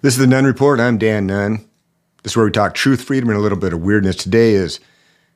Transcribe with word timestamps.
This 0.00 0.14
is 0.14 0.20
the 0.20 0.28
Nunn 0.28 0.44
Report. 0.44 0.78
I'm 0.78 0.96
Dan 0.96 1.26
Nunn. 1.26 1.68
This 2.22 2.32
is 2.32 2.36
where 2.36 2.46
we 2.46 2.52
talk 2.52 2.72
truth, 2.72 3.02
freedom, 3.02 3.30
and 3.30 3.38
a 3.38 3.42
little 3.42 3.58
bit 3.58 3.72
of 3.72 3.82
weirdness. 3.82 4.14
Today 4.14 4.52
is 4.52 4.78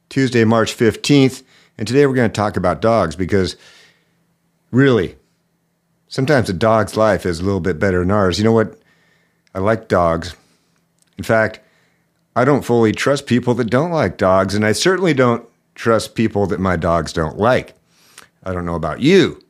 Tuesday, 0.08 0.44
March 0.44 0.76
15th, 0.76 1.42
and 1.76 1.88
today 1.88 2.06
we're 2.06 2.14
going 2.14 2.30
to 2.30 2.32
talk 2.32 2.56
about 2.56 2.80
dogs 2.80 3.16
because 3.16 3.56
really, 4.70 5.16
sometimes 6.06 6.48
a 6.48 6.52
dog's 6.52 6.96
life 6.96 7.26
is 7.26 7.40
a 7.40 7.42
little 7.42 7.58
bit 7.58 7.80
better 7.80 7.98
than 7.98 8.12
ours. 8.12 8.38
You 8.38 8.44
know 8.44 8.52
what? 8.52 8.80
I 9.52 9.58
like 9.58 9.88
dogs. 9.88 10.36
In 11.18 11.24
fact, 11.24 11.58
I 12.36 12.44
don't 12.44 12.64
fully 12.64 12.92
trust 12.92 13.26
people 13.26 13.54
that 13.54 13.68
don't 13.68 13.90
like 13.90 14.16
dogs, 14.16 14.54
and 14.54 14.64
I 14.64 14.70
certainly 14.70 15.12
don't 15.12 15.44
trust 15.74 16.14
people 16.14 16.46
that 16.46 16.60
my 16.60 16.76
dogs 16.76 17.12
don't 17.12 17.36
like. 17.36 17.74
I 18.44 18.52
don't 18.52 18.64
know 18.64 18.76
about 18.76 19.00
you, 19.00 19.42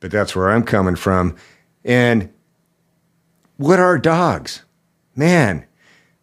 but 0.00 0.10
that's 0.10 0.34
where 0.34 0.48
I'm 0.48 0.62
coming 0.62 0.96
from. 0.96 1.36
And 1.84 2.30
what 3.58 3.78
are 3.80 3.98
dogs? 3.98 4.62
Man, 5.14 5.66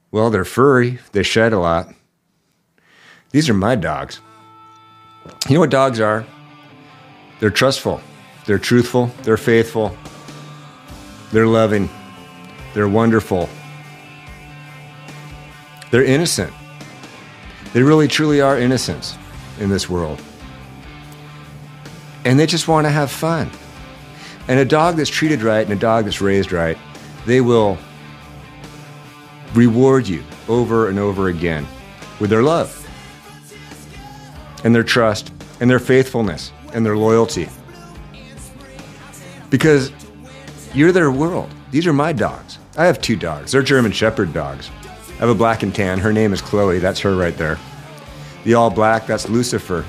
well, 0.10 0.30
they're 0.30 0.46
furry, 0.46 1.00
they 1.12 1.22
shed 1.22 1.54
a 1.54 1.60
lot. 1.60 1.94
These 3.32 3.50
are 3.50 3.54
my 3.54 3.76
dogs. 3.76 4.22
You 5.50 5.56
know 5.56 5.60
what 5.60 5.70
dogs 5.70 6.00
are? 6.00 6.26
They're 7.40 7.50
trustful, 7.50 8.02
they're 8.46 8.58
truthful, 8.58 9.12
they're 9.24 9.38
faithful, 9.38 9.96
they're 11.34 11.46
loving, 11.46 11.90
they're 12.74 12.88
wonderful, 12.88 13.50
they're 15.92 16.06
innocent. 16.06 16.54
They 17.74 17.84
really, 17.84 18.08
truly 18.08 18.40
are 18.40 18.58
innocents 18.58 19.18
in 19.60 19.70
this 19.70 19.90
world. 19.90 20.22
And 22.24 22.40
they 22.40 22.46
just 22.46 22.70
want 22.70 22.86
to 22.86 22.92
have 22.92 23.12
fun. 23.12 23.52
And 24.48 24.58
a 24.60 24.66
dog 24.66 24.96
that's 24.96 25.10
treated 25.10 25.42
right 25.42 25.64
and 25.64 25.74
a 25.74 25.80
dog 25.80 26.06
that's 26.06 26.22
raised 26.22 26.54
right, 26.54 26.78
they 27.26 27.42
will 27.42 27.78
reward 29.54 30.08
you 30.08 30.24
over 30.48 30.90
and 30.90 31.00
over 31.00 31.30
again 31.30 31.66
with 32.20 32.30
their 32.30 32.44
love 32.44 32.82
and 34.64 34.74
their 34.74 34.84
trust 34.84 35.32
and 35.60 35.70
their 35.70 35.80
faithfulness 35.80 36.52
and 36.74 36.86
their 36.86 36.98
loyalty. 36.98 37.48
Because 39.50 39.92
you're 40.74 40.92
their 40.92 41.12
world. 41.12 41.50
These 41.72 41.88
are 41.88 41.94
my 41.94 42.12
dogs. 42.12 42.60
I 42.78 42.86
have 42.86 43.02
two 43.02 43.16
dogs. 43.16 43.52
They're 43.52 43.64
German 43.64 43.92
Shepherd 43.92 44.34
dogs. 44.34 44.70
I 44.84 45.20
have 45.20 45.30
a 45.30 45.36
black 45.36 45.64
and 45.64 45.74
tan. 45.74 46.00
Her 46.00 46.12
name 46.12 46.34
is 46.34 46.42
Chloe. 46.42 46.80
That's 46.80 47.00
her 47.00 47.16
right 47.16 47.38
there. 47.38 47.58
The 48.44 48.56
all 48.56 48.70
black, 48.70 49.08
that's 49.08 49.30
Lucifer. 49.30 49.86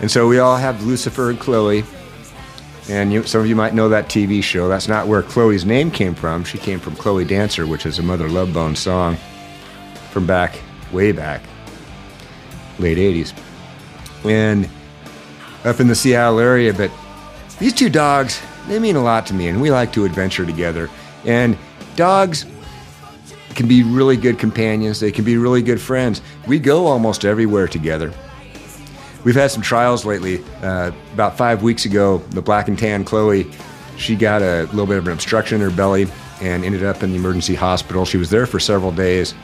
And 0.00 0.10
so 0.10 0.26
we 0.26 0.40
all 0.40 0.56
have 0.56 0.84
Lucifer 0.84 1.30
and 1.30 1.38
Chloe. 1.38 1.84
And 2.88 3.12
you, 3.12 3.22
some 3.24 3.40
of 3.40 3.46
you 3.46 3.56
might 3.56 3.74
know 3.74 3.88
that 3.88 4.06
TV 4.06 4.42
show. 4.42 4.68
That's 4.68 4.88
not 4.88 5.06
where 5.06 5.22
Chloe's 5.22 5.64
name 5.64 5.90
came 5.90 6.14
from. 6.14 6.44
She 6.44 6.58
came 6.58 6.78
from 6.78 6.94
Chloe 6.96 7.24
Dancer, 7.24 7.66
which 7.66 7.86
is 7.86 7.98
a 7.98 8.02
Mother 8.02 8.28
Love 8.28 8.52
Bone 8.52 8.76
song 8.76 9.16
from 10.10 10.26
back, 10.26 10.60
way 10.92 11.12
back, 11.12 11.42
late 12.78 12.98
80s. 12.98 13.32
And 14.24 14.68
up 15.64 15.80
in 15.80 15.88
the 15.88 15.94
Seattle 15.94 16.38
area. 16.38 16.72
But 16.72 16.90
these 17.58 17.72
two 17.72 17.88
dogs, 17.88 18.40
they 18.68 18.78
mean 18.78 18.96
a 18.96 19.02
lot 19.02 19.26
to 19.26 19.34
me, 19.34 19.48
and 19.48 19.60
we 19.60 19.70
like 19.70 19.92
to 19.94 20.04
adventure 20.04 20.46
together. 20.46 20.90
And 21.24 21.56
dogs 21.96 22.46
can 23.54 23.68
be 23.68 23.82
really 23.82 24.16
good 24.16 24.38
companions, 24.38 25.00
they 25.00 25.12
can 25.12 25.24
be 25.24 25.36
really 25.36 25.62
good 25.62 25.80
friends. 25.80 26.20
We 26.46 26.58
go 26.58 26.86
almost 26.86 27.24
everywhere 27.24 27.68
together. 27.68 28.12
We've 29.24 29.34
had 29.34 29.50
some 29.50 29.62
trials 29.62 30.04
lately. 30.04 30.44
Uh, 30.62 30.92
about 31.14 31.36
five 31.36 31.62
weeks 31.62 31.86
ago, 31.86 32.18
the 32.30 32.42
black 32.42 32.68
and 32.68 32.78
tan 32.78 33.04
Chloe, 33.04 33.50
she 33.96 34.16
got 34.16 34.42
a 34.42 34.64
little 34.64 34.86
bit 34.86 34.98
of 34.98 35.06
an 35.06 35.14
obstruction 35.14 35.60
in 35.60 35.70
her 35.70 35.74
belly 35.74 36.06
and 36.42 36.64
ended 36.64 36.84
up 36.84 37.02
in 37.02 37.10
the 37.10 37.16
emergency 37.16 37.54
hospital. 37.54 38.04
She 38.04 38.18
was 38.18 38.28
there 38.28 38.44
for 38.44 38.60
several 38.60 38.92
days. 38.92 39.34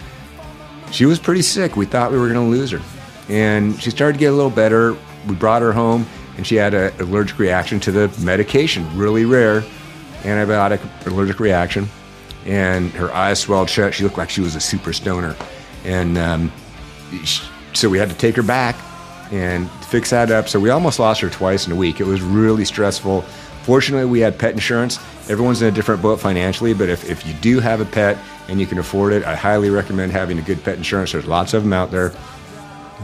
She 0.92 1.06
was 1.06 1.18
pretty 1.18 1.42
sick. 1.42 1.76
We 1.76 1.86
thought 1.86 2.12
we 2.12 2.18
were 2.18 2.28
going 2.28 2.50
to 2.50 2.50
lose 2.50 2.70
her. 2.72 2.82
And 3.28 3.80
she 3.80 3.90
started 3.90 4.14
to 4.14 4.18
get 4.18 4.32
a 4.32 4.36
little 4.36 4.50
better. 4.50 4.96
We 5.26 5.34
brought 5.34 5.62
her 5.62 5.72
home, 5.72 6.06
and 6.36 6.46
she 6.46 6.56
had 6.56 6.74
an 6.74 6.92
allergic 7.00 7.38
reaction 7.38 7.80
to 7.80 7.92
the 7.92 8.08
medication, 8.22 8.86
really 8.96 9.24
rare 9.24 9.62
antibiotic 10.22 10.80
allergic 11.06 11.40
reaction. 11.40 11.88
And 12.44 12.90
her 12.92 13.12
eyes 13.14 13.38
swelled 13.38 13.70
shut. 13.70 13.94
She 13.94 14.02
looked 14.02 14.18
like 14.18 14.28
she 14.28 14.40
was 14.42 14.56
a 14.56 14.60
super 14.60 14.92
stoner. 14.92 15.36
And 15.84 16.18
um, 16.18 16.52
so 17.72 17.88
we 17.88 17.98
had 17.98 18.10
to 18.10 18.16
take 18.16 18.36
her 18.36 18.42
back 18.42 18.76
and 19.30 19.70
fix 19.84 20.10
that 20.10 20.30
up. 20.30 20.48
So 20.48 20.58
we 20.58 20.70
almost 20.70 20.98
lost 20.98 21.20
her 21.20 21.30
twice 21.30 21.66
in 21.66 21.72
a 21.72 21.76
week. 21.76 22.00
It 22.00 22.06
was 22.06 22.20
really 22.20 22.64
stressful. 22.64 23.22
Fortunately, 23.62 24.06
we 24.06 24.20
had 24.20 24.38
pet 24.38 24.52
insurance. 24.52 24.98
Everyone's 25.28 25.62
in 25.62 25.68
a 25.68 25.70
different 25.70 26.02
boat 26.02 26.18
financially, 26.20 26.74
but 26.74 26.88
if, 26.88 27.08
if 27.08 27.26
you 27.26 27.34
do 27.34 27.60
have 27.60 27.80
a 27.80 27.84
pet 27.84 28.18
and 28.48 28.58
you 28.58 28.66
can 28.66 28.78
afford 28.78 29.12
it, 29.12 29.24
I 29.24 29.36
highly 29.36 29.70
recommend 29.70 30.12
having 30.12 30.38
a 30.38 30.42
good 30.42 30.62
pet 30.64 30.76
insurance. 30.76 31.12
There's 31.12 31.26
lots 31.26 31.54
of 31.54 31.62
them 31.62 31.72
out 31.72 31.90
there. 31.90 32.12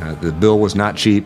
Uh, 0.01 0.15
the 0.17 0.33
bill 0.33 0.59
was 0.59 0.75
not 0.75 0.97
cheap. 0.97 1.25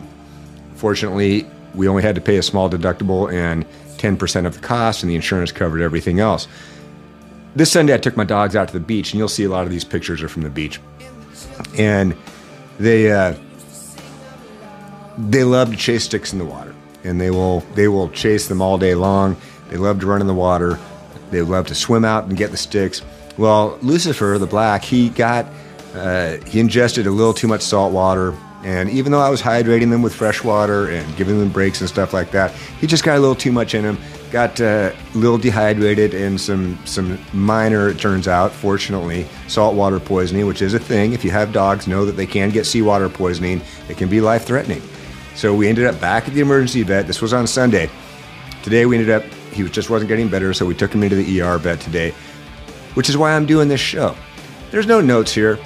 Fortunately, 0.75 1.45
we 1.73 1.87
only 1.87 2.03
had 2.03 2.15
to 2.15 2.21
pay 2.21 2.37
a 2.37 2.43
small 2.43 2.69
deductible 2.69 3.31
and 3.31 3.65
10% 3.97 4.45
of 4.45 4.55
the 4.55 4.59
cost, 4.59 5.03
and 5.03 5.09
the 5.09 5.15
insurance 5.15 5.51
covered 5.51 5.81
everything 5.81 6.19
else. 6.19 6.47
This 7.55 7.71
Sunday, 7.71 7.93
I 7.93 7.97
took 7.97 8.17
my 8.17 8.23
dogs 8.23 8.55
out 8.55 8.67
to 8.67 8.73
the 8.73 8.79
beach, 8.79 9.11
and 9.11 9.19
you'll 9.19 9.27
see 9.27 9.43
a 9.43 9.49
lot 9.49 9.63
of 9.63 9.69
these 9.69 9.83
pictures 9.83 10.21
are 10.23 10.29
from 10.29 10.41
the 10.41 10.49
beach. 10.49 10.79
And 11.77 12.15
they, 12.79 13.11
uh, 13.11 13.35
they 15.17 15.43
love 15.43 15.71
to 15.71 15.77
chase 15.77 16.03
sticks 16.05 16.33
in 16.33 16.39
the 16.39 16.45
water, 16.45 16.73
and 17.03 17.19
they 17.19 17.31
will 17.31 17.61
they 17.75 17.87
will 17.87 18.09
chase 18.09 18.47
them 18.47 18.61
all 18.61 18.77
day 18.77 18.95
long. 18.95 19.35
They 19.69 19.77
love 19.77 19.99
to 20.01 20.05
run 20.05 20.21
in 20.21 20.27
the 20.27 20.33
water. 20.33 20.79
They 21.29 21.41
love 21.41 21.67
to 21.67 21.75
swim 21.75 22.03
out 22.03 22.25
and 22.25 22.37
get 22.37 22.51
the 22.51 22.57
sticks. 22.57 23.01
Well, 23.37 23.77
Lucifer, 23.81 24.37
the 24.37 24.47
black, 24.47 24.83
he 24.83 25.09
got 25.09 25.45
uh, 25.95 26.37
he 26.45 26.59
ingested 26.59 27.07
a 27.07 27.11
little 27.11 27.33
too 27.33 27.47
much 27.47 27.61
salt 27.61 27.93
water, 27.93 28.33
and 28.63 28.89
even 28.89 29.11
though 29.11 29.21
I 29.21 29.29
was 29.29 29.41
hydrating 29.41 29.89
them 29.89 30.01
with 30.01 30.13
fresh 30.13 30.43
water 30.43 30.89
and 30.89 31.15
giving 31.17 31.39
them 31.39 31.49
breaks 31.49 31.81
and 31.81 31.89
stuff 31.89 32.13
like 32.13 32.31
that, 32.31 32.51
he 32.79 32.87
just 32.87 33.03
got 33.03 33.17
a 33.17 33.19
little 33.19 33.35
too 33.35 33.51
much 33.51 33.73
in 33.73 33.83
him. 33.83 33.97
Got 34.31 34.61
uh, 34.61 34.93
a 35.13 35.17
little 35.17 35.37
dehydrated 35.37 36.13
and 36.13 36.39
some 36.39 36.79
some 36.85 37.19
minor, 37.33 37.89
it 37.89 37.99
turns 37.99 38.27
out, 38.29 38.53
fortunately, 38.53 39.25
saltwater 39.47 39.99
poisoning, 39.99 40.45
which 40.47 40.61
is 40.61 40.73
a 40.73 40.79
thing. 40.79 41.11
If 41.11 41.25
you 41.25 41.31
have 41.31 41.51
dogs, 41.51 41.87
know 41.87 42.05
that 42.05 42.13
they 42.13 42.27
can 42.27 42.49
get 42.49 42.65
seawater 42.65 43.09
poisoning. 43.09 43.61
It 43.89 43.97
can 43.97 44.07
be 44.07 44.21
life 44.21 44.45
threatening. 44.45 44.81
So 45.35 45.53
we 45.53 45.67
ended 45.67 45.85
up 45.85 45.99
back 45.99 46.27
at 46.27 46.33
the 46.33 46.41
emergency 46.41 46.83
vet. 46.83 47.07
This 47.07 47.21
was 47.21 47.33
on 47.33 47.47
Sunday. 47.47 47.89
Today 48.63 48.85
we 48.85 48.97
ended 48.97 49.09
up, 49.09 49.23
he 49.53 49.67
just 49.69 49.89
wasn't 49.89 50.09
getting 50.09 50.27
better, 50.27 50.53
so 50.53 50.65
we 50.65 50.75
took 50.75 50.93
him 50.93 51.03
into 51.03 51.15
the 51.15 51.41
ER 51.41 51.57
vet 51.57 51.79
today, 51.79 52.11
which 52.93 53.09
is 53.09 53.17
why 53.17 53.33
I'm 53.33 53.45
doing 53.45 53.67
this 53.67 53.81
show. 53.81 54.15
There's 54.69 54.87
no 54.87 55.01
notes 55.01 55.33
here. 55.33 55.59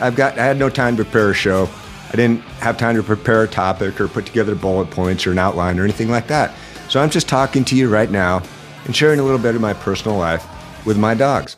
I've 0.00 0.16
got, 0.16 0.38
I 0.38 0.44
had 0.44 0.56
no 0.56 0.68
time 0.68 0.96
to 0.96 1.04
prepare 1.04 1.30
a 1.30 1.34
show. 1.34 1.68
I 2.12 2.16
didn't 2.16 2.40
have 2.60 2.76
time 2.76 2.96
to 2.96 3.02
prepare 3.02 3.44
a 3.44 3.48
topic 3.48 4.00
or 4.00 4.08
put 4.08 4.26
together 4.26 4.54
bullet 4.54 4.90
points 4.90 5.26
or 5.26 5.32
an 5.32 5.38
outline 5.38 5.78
or 5.78 5.84
anything 5.84 6.10
like 6.10 6.26
that. 6.26 6.54
So 6.88 7.00
I'm 7.00 7.10
just 7.10 7.28
talking 7.28 7.64
to 7.66 7.76
you 7.76 7.88
right 7.88 8.10
now 8.10 8.42
and 8.84 8.96
sharing 8.96 9.20
a 9.20 9.22
little 9.22 9.38
bit 9.38 9.54
of 9.54 9.60
my 9.60 9.74
personal 9.74 10.16
life 10.16 10.44
with 10.84 10.98
my 10.98 11.14
dogs. 11.14 11.56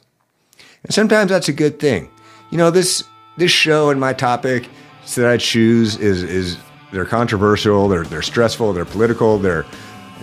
And 0.85 0.93
sometimes 0.93 1.31
that's 1.31 1.49
a 1.49 1.53
good 1.53 1.79
thing. 1.79 2.11
You 2.51 2.59
know, 2.59 2.71
this 2.71 3.05
this 3.39 3.51
show 3.51 3.89
and 3.89 3.99
my 3.99 4.13
topic 4.13 4.69
that 5.15 5.27
I 5.27 5.39
choose 5.39 5.97
is 5.97 6.23
is 6.23 6.59
they're 6.93 7.07
controversial. 7.07 7.89
They're 7.89 8.05
they're 8.05 8.23
stressful. 8.23 8.73
They're 8.73 8.85
political. 8.85 9.39
They're 9.39 9.65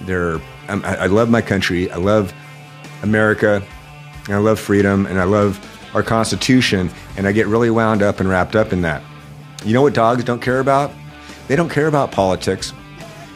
they're. 0.02 0.40
Um, 0.68 0.84
I, 0.86 0.96
I 0.96 1.06
love 1.08 1.30
my 1.30 1.42
country. 1.42 1.92
I 1.92 1.98
love 1.98 2.34
America. 3.02 3.64
I 4.28 4.38
love 4.38 4.60
freedom, 4.60 5.08
and 5.08 5.20
I 5.20 5.24
love 5.24 5.60
our 5.96 6.04
Constitution. 6.04 6.92
And 7.18 7.28
I 7.28 7.32
get 7.32 7.48
really 7.48 7.72
wound 7.72 8.04
up 8.04 8.20
and 8.20 8.30
wrapped 8.30 8.56
up 8.56 8.72
in 8.72 8.82
that. 8.84 9.02
You 9.66 9.74
know 9.74 9.82
what 9.82 9.94
dogs 9.94 10.24
don't 10.24 10.42
care 10.42 10.60
about? 10.60 10.92
They 11.48 11.56
don't 11.56 11.70
care 11.70 11.88
about 11.88 12.12
politics. 12.12 12.72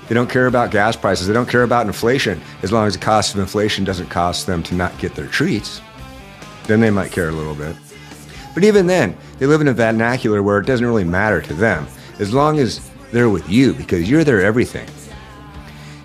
They 0.07 0.13
don't 0.13 0.29
care 0.29 0.47
about 0.47 0.69
gas 0.69 0.95
prices. 0.95 1.27
They 1.27 1.33
don't 1.33 1.49
care 1.49 1.63
about 1.63 1.87
inflation. 1.87 2.39
As 2.61 2.71
long 2.71 2.85
as 2.85 2.93
the 2.93 2.99
cost 2.99 3.33
of 3.33 3.39
inflation 3.39 3.83
doesn't 3.83 4.09
cost 4.09 4.45
them 4.45 4.61
to 4.63 4.75
not 4.75 4.97
get 4.99 5.15
their 5.15 5.27
treats, 5.27 5.81
then 6.67 6.79
they 6.79 6.91
might 6.91 7.11
care 7.11 7.29
a 7.29 7.31
little 7.31 7.55
bit. 7.55 7.75
But 8.53 8.63
even 8.63 8.85
then, 8.85 9.17
they 9.39 9.47
live 9.47 9.61
in 9.61 9.67
a 9.67 9.73
vernacular 9.73 10.43
where 10.43 10.59
it 10.59 10.67
doesn't 10.67 10.85
really 10.85 11.03
matter 11.03 11.41
to 11.41 11.53
them. 11.53 11.87
As 12.19 12.33
long 12.33 12.59
as 12.59 12.91
they're 13.13 13.29
with 13.29 13.47
you 13.47 13.73
because 13.73 14.09
you're 14.09 14.23
their 14.23 14.41
everything. 14.41 14.89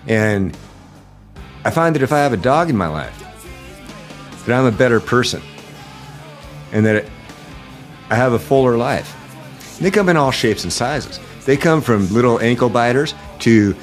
And 0.07 0.55
I 1.65 1.71
find 1.71 1.95
that 1.95 2.03
if 2.03 2.13
I 2.13 2.19
have 2.19 2.33
a 2.33 2.37
dog 2.37 2.69
in 2.69 2.77
my 2.77 2.87
life, 2.87 3.15
that 4.45 4.57
I'm 4.57 4.65
a 4.65 4.71
better 4.71 4.99
person 4.99 5.41
and 6.71 6.85
that 6.85 7.05
I 8.09 8.15
have 8.15 8.33
a 8.33 8.39
fuller 8.39 8.77
life. 8.77 9.15
And 9.77 9.85
they 9.85 9.91
come 9.91 10.07
in 10.07 10.17
all 10.17 10.31
shapes 10.31 10.63
and 10.63 10.71
sizes. 10.71 11.19
They 11.45 11.57
come 11.57 11.81
from 11.81 12.07
little 12.13 12.39
ankle 12.39 12.69
biters 12.69 13.15
to 13.39 13.75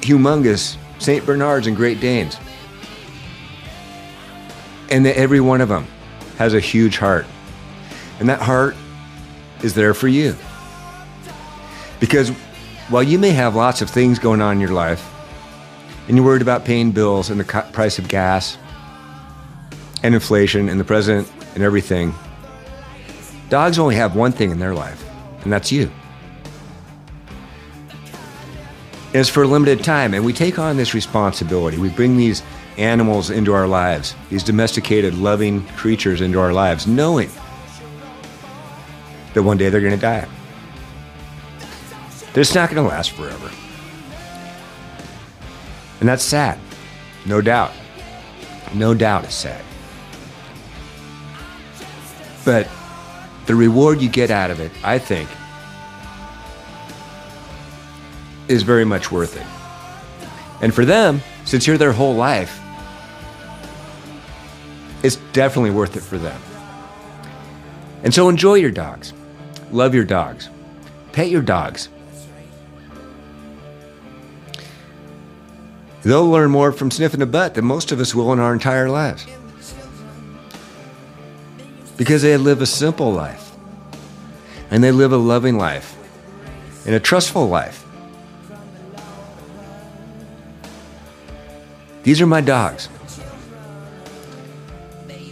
humongous 0.00 0.76
St. 1.00 1.26
Bernards 1.26 1.66
and 1.66 1.76
Great 1.76 2.00
Danes. 2.00 2.38
And 4.88 5.04
that 5.04 5.16
every 5.16 5.40
one 5.40 5.60
of 5.60 5.68
them 5.68 5.84
has 6.38 6.54
a 6.54 6.60
huge 6.60 6.96
heart. 6.96 7.26
And 8.20 8.28
that 8.28 8.40
heart 8.40 8.76
is 9.64 9.74
there 9.74 9.94
for 9.94 10.06
you. 10.06 10.36
Because 12.00 12.30
while 12.88 13.02
you 13.02 13.18
may 13.18 13.30
have 13.30 13.56
lots 13.56 13.82
of 13.82 13.90
things 13.90 14.18
going 14.18 14.40
on 14.40 14.54
in 14.54 14.60
your 14.60 14.70
life, 14.70 15.12
and 16.06 16.16
you're 16.16 16.24
worried 16.24 16.42
about 16.42 16.64
paying 16.64 16.92
bills 16.92 17.30
and 17.30 17.40
the 17.40 17.44
price 17.72 17.98
of 17.98 18.08
gas, 18.08 18.58
and 20.02 20.14
inflation 20.14 20.68
and 20.68 20.78
the 20.78 20.84
president 20.84 21.30
and 21.54 21.62
everything, 21.62 22.14
dogs 23.48 23.78
only 23.78 23.96
have 23.96 24.14
one 24.14 24.30
thing 24.32 24.50
in 24.50 24.58
their 24.58 24.74
life, 24.74 25.04
and 25.42 25.52
that's 25.52 25.72
you. 25.72 25.90
And 29.06 29.16
it's 29.16 29.30
for 29.30 29.42
a 29.42 29.46
limited 29.46 29.82
time, 29.82 30.14
and 30.14 30.24
we 30.24 30.32
take 30.32 30.58
on 30.58 30.76
this 30.76 30.92
responsibility. 30.92 31.78
We 31.78 31.88
bring 31.88 32.16
these 32.16 32.42
animals 32.76 33.30
into 33.30 33.54
our 33.54 33.66
lives, 33.66 34.14
these 34.28 34.42
domesticated, 34.42 35.14
loving 35.14 35.66
creatures 35.68 36.20
into 36.20 36.38
our 36.38 36.52
lives, 36.52 36.86
knowing 36.86 37.30
that 39.32 39.42
one 39.42 39.56
day 39.56 39.70
they're 39.70 39.80
going 39.80 39.94
to 39.94 40.00
die. 40.00 40.28
That 42.36 42.42
it's 42.42 42.54
not 42.54 42.68
going 42.68 42.86
to 42.86 42.94
last 42.94 43.12
forever. 43.12 43.50
And 46.00 46.06
that's 46.06 46.22
sad, 46.22 46.58
no 47.24 47.40
doubt. 47.40 47.72
No 48.74 48.92
doubt 48.92 49.24
it's 49.24 49.34
sad. 49.34 49.64
But 52.44 52.68
the 53.46 53.54
reward 53.54 54.02
you 54.02 54.10
get 54.10 54.30
out 54.30 54.50
of 54.50 54.60
it, 54.60 54.70
I 54.84 54.98
think, 54.98 55.30
is 58.48 58.64
very 58.64 58.84
much 58.84 59.10
worth 59.10 59.34
it. 59.34 60.62
And 60.62 60.74
for 60.74 60.84
them, 60.84 61.22
since 61.46 61.66
you're 61.66 61.78
their 61.78 61.92
whole 61.92 62.14
life, 62.14 62.60
it's 65.02 65.16
definitely 65.32 65.70
worth 65.70 65.96
it 65.96 66.02
for 66.02 66.18
them. 66.18 66.38
And 68.02 68.12
so 68.12 68.28
enjoy 68.28 68.56
your 68.56 68.72
dogs. 68.72 69.14
Love 69.70 69.94
your 69.94 70.04
dogs. 70.04 70.50
Pet 71.12 71.30
your 71.30 71.40
dogs. 71.40 71.88
They'll 76.06 76.30
learn 76.30 76.52
more 76.52 76.70
from 76.70 76.92
sniffing 76.92 77.20
a 77.20 77.26
butt 77.26 77.54
than 77.54 77.64
most 77.64 77.90
of 77.90 77.98
us 77.98 78.14
will 78.14 78.32
in 78.32 78.38
our 78.38 78.52
entire 78.52 78.88
lives. 78.88 79.26
Because 81.96 82.22
they 82.22 82.36
live 82.36 82.62
a 82.62 82.66
simple 82.66 83.12
life. 83.12 83.50
And 84.70 84.84
they 84.84 84.92
live 84.92 85.10
a 85.10 85.16
loving 85.16 85.58
life. 85.58 85.96
And 86.86 86.94
a 86.94 87.00
trustful 87.00 87.48
life. 87.48 87.84
These 92.04 92.20
are 92.20 92.26
my 92.26 92.40
dogs 92.40 92.88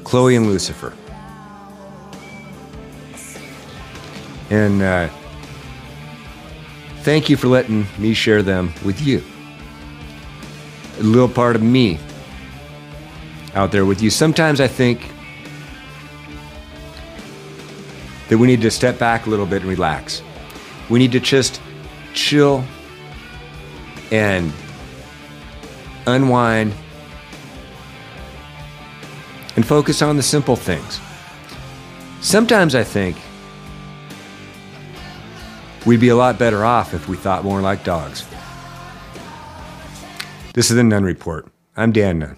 Chloe 0.03 0.35
and 0.35 0.49
Lucifer. 0.49 0.93
And 4.50 4.82
uh, 4.82 5.09
thank 7.03 7.31
you 7.31 7.37
for 7.37 7.47
letting 7.47 7.87
me 7.97 8.12
share 8.12 8.43
them 8.43 8.75
with 8.85 9.00
you. 9.00 9.23
Little 11.05 11.29
part 11.29 11.55
of 11.55 11.62
me 11.62 11.99
out 13.55 13.71
there 13.71 13.85
with 13.85 14.01
you. 14.03 14.11
Sometimes 14.11 14.61
I 14.61 14.67
think 14.67 15.11
that 18.29 18.39
we 18.39 18.47
need 18.47 18.62
to 18.62 18.71
step 18.71 18.99
back 18.99 19.27
a 19.27 19.31
little 19.31 19.47
bit 19.47 19.61
and 19.61 19.71
relax. 19.71 20.23
We 20.89 20.99
need 20.99 21.12
to 21.12 21.21
just 21.21 21.61
chill 22.15 22.65
and 24.11 24.53
unwind, 26.06 26.73
and 29.57 29.67
focus 29.67 30.03
on 30.03 30.17
the 30.17 30.23
simple 30.23 30.57
things. 30.57 31.00
Sometimes 32.21 32.75
I 32.75 32.85
think 32.85 33.17
we'd 35.87 36.00
be 36.00 36.09
a 36.09 36.17
lot 36.17 36.39
better 36.39 36.65
off 36.65 36.95
if 36.95 37.09
we 37.09 37.17
thought 37.17 37.45
more 37.45 37.61
like 37.61 37.85
dogs. 37.85 38.25
This 40.55 40.71
is 40.71 40.77
the 40.77 40.85
Nunn 40.85 41.03
Report. 41.03 41.49
I'm 41.77 41.91
Dan 41.91 42.21
Nunn. 42.21 42.37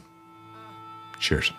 Cheers. 1.19 1.53